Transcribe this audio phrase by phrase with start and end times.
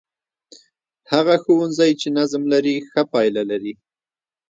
[1.11, 3.73] هغه ښوونځی چې نظم لري، ښه پایله لري.